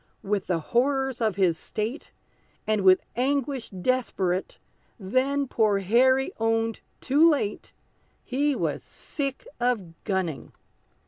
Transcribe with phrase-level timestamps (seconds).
[0.23, 2.11] With the horrors of his state,
[2.65, 4.57] And with anguish desperate,
[4.99, 7.71] Then poor Harry owned too late,
[8.23, 10.53] He was sick of gunning!